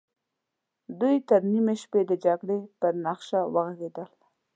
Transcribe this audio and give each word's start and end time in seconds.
دوی 0.99 1.15
تر 1.29 1.41
نيمې 1.51 1.75
شپې 1.81 2.01
د 2.07 2.11
جګړې 2.25 2.59
پر 2.79 2.93
نخشه 3.05 3.39
وغږېدل. 3.53 4.09